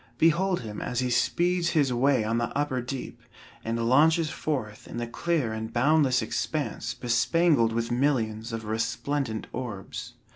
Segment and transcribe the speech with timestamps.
[0.17, 3.21] Behold him as he speeds his way on the upper deep,
[3.63, 10.15] and launches forth in the clear and boundless expanse bespangled with millions of resplendent orbs.